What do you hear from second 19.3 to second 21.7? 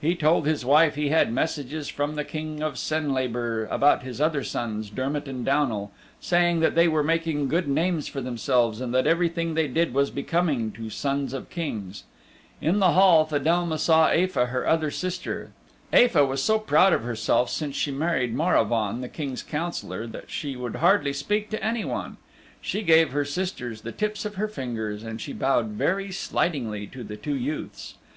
Councillor that she would hardly speak to